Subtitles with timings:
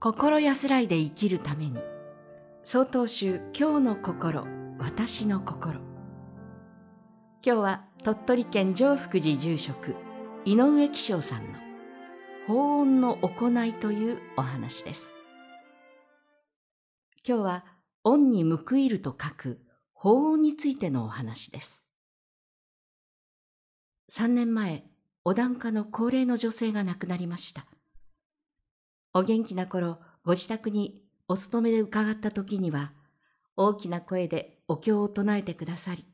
[0.00, 1.76] 心安らいで生きるために。
[2.62, 4.46] 総統集今日の心
[4.78, 5.80] 私の心。
[7.44, 9.96] 今日は鳥取県上福寺住職
[10.44, 11.58] 井上紀章さんの
[12.46, 15.12] 法音の行いというお話です。
[17.26, 17.64] 今日は
[18.04, 19.60] 恩に報いると書く
[19.94, 21.82] 法音についてのお話です。
[24.12, 24.84] 3年前
[25.24, 27.66] お檀家の高齢の女性が亡くなりました。
[29.18, 32.92] お元気な頃、ご自宅にお勤めで伺った時には、
[33.56, 36.04] 大きな声でお経を唱えてくださり、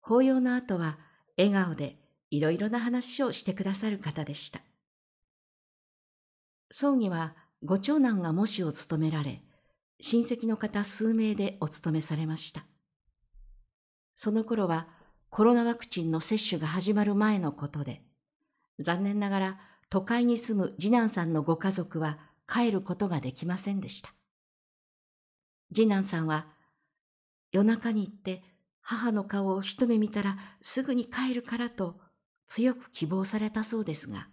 [0.00, 0.98] 法要の後は
[1.36, 1.98] 笑顔で
[2.30, 4.62] いろいろな話をしてくださる方でした。
[6.70, 9.42] 葬儀はご長男が喪主を務められ、
[10.00, 12.64] 親戚の方数名でお務めされました。
[14.16, 14.88] その頃は
[15.28, 18.00] コロナワクチンの接種が始まる前のことで、
[18.78, 24.14] 残念ながら都会に住む次男さんのご家族は帰ることができませんでした。
[25.74, 26.46] 次男さんは
[27.52, 28.42] 夜中に行って
[28.80, 31.98] 母の顔を一目見たらすぐに帰るからと
[32.46, 34.28] 強く希望されたそうですが、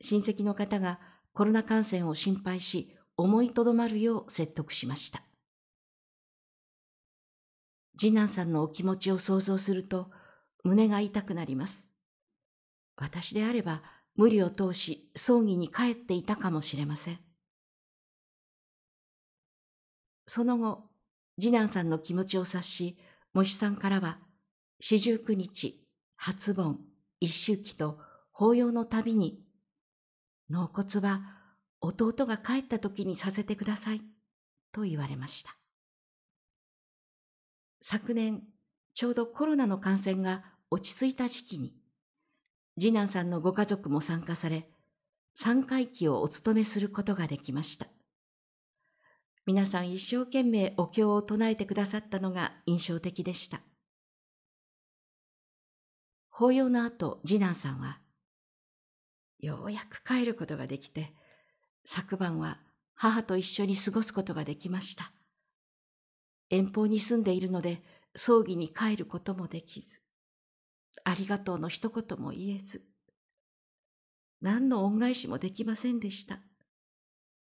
[0.00, 1.00] 親戚の方が
[1.32, 5.22] コロナ感染を心配し思いとどまるよう説得しました。
[7.98, 10.10] 次男さんのお気持ちを想像すると
[10.64, 11.88] 胸が痛くなります。
[12.96, 13.82] 私であれば
[14.16, 17.18] 無理を通し葬儀に帰っていたかもしれません。
[20.26, 20.90] その後、
[21.40, 22.98] 次男さんの気持ちを察し、
[23.34, 24.18] 喪主さんからは、
[24.80, 26.80] 四十九日、初盆、
[27.20, 27.98] 一周忌と
[28.32, 29.44] 法要のたびに、
[30.48, 31.22] 納骨は
[31.80, 34.02] 弟が帰った時にさせてください、
[34.72, 35.56] と言われました。
[37.80, 38.42] 昨年、
[38.94, 41.74] ちょうどコロナの感染が落ち着いた時期に、
[42.78, 44.68] 次男さんのご家族も参加され、
[45.34, 47.86] 三回忌をお務めすることができました。
[49.44, 53.60] 皆さん一生懸命お経を唱えてくださったのが印象的でした。
[56.30, 58.00] 法要の後、次男さんは、
[59.38, 61.12] ようやく帰ることができて、
[61.84, 62.60] 昨晩は
[62.94, 65.12] 母と一緒に過ごすことができました。
[66.48, 67.82] 遠方に住んでいるので、
[68.14, 70.01] 葬儀に帰ることもできず、
[71.04, 72.82] ありがとうの一言も言えず、
[74.40, 76.40] 何の恩返しもできませんでした。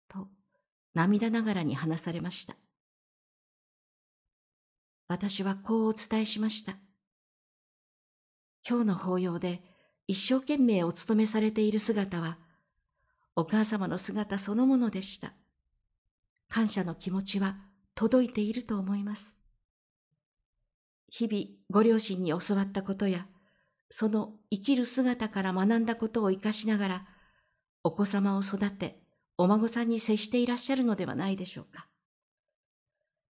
[0.08, 0.28] と、
[0.94, 2.56] 涙ながらに話されました。
[5.08, 6.76] 私はこうお伝えしました。
[8.66, 9.62] 今日の法要で
[10.06, 12.38] 一生懸命お務めされている姿は、
[13.36, 15.34] お母様の姿そのものでした。
[16.48, 17.56] 感謝の気持ちは
[17.94, 19.38] 届いていると思います。
[21.10, 23.26] 日々ご両親に教わったことや、
[23.90, 27.06] その生きる姿から学んだことを生かしながら、
[27.82, 28.98] お子様を育て、
[29.36, 31.88] お孫さんに接していらっしゃるのではないでしょうか。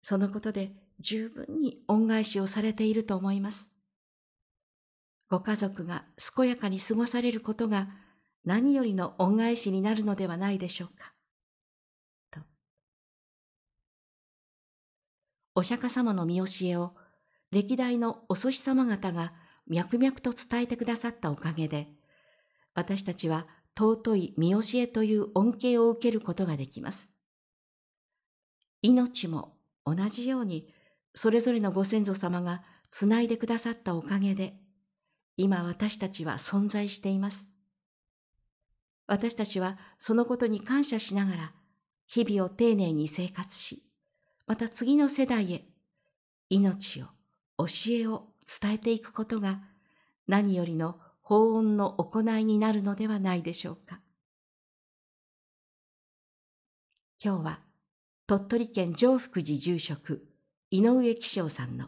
[0.02, 3.72] そのことで十分に恩返しをされていると思います。
[5.30, 7.90] ご家族が健やかに過ごされることが
[8.46, 11.14] 何よりの恩返しになるのではないでしょうか。
[12.32, 12.40] と。
[15.56, 16.96] お釈迦様の見教えを
[17.52, 19.34] 歴代のお祖師様方が
[19.70, 21.88] 脈々と伝えてくださったおかげで、
[22.74, 23.48] 私たちは
[23.78, 27.10] 尊い見教えという恩恵を受けることができます。
[28.82, 30.74] 命も同じように、
[31.14, 34.56] それぞれのご先祖様がつないでくださったおかげで、
[35.36, 37.48] 今私たちは存在しています。
[39.08, 41.54] 私たちはそのことに感謝しながら、
[42.08, 43.84] 日々を丁寧に生活し、
[44.46, 45.66] また次の世代へ
[46.50, 47.08] 命を、
[47.58, 48.28] 教えを
[48.62, 49.62] 伝えていくことが
[50.28, 54.00] 何よりの法音の行いになるのではないでしょうか。
[57.24, 57.60] 今日は
[58.28, 60.28] 鳥取県上福寺住職
[60.70, 61.88] 井上紀章さんの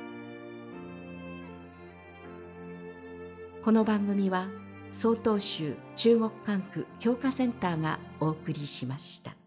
[3.65, 4.47] この番組は
[4.93, 9.40] 曹洞宗中国管区教化センターがお送りしました。